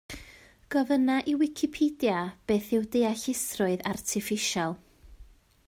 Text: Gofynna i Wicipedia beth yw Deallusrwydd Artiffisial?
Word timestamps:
Gofynna 0.75 1.17
i 1.33 1.35
Wicipedia 1.41 2.23
beth 2.51 2.71
yw 2.77 2.81
Deallusrwydd 2.97 3.85
Artiffisial? 3.93 4.75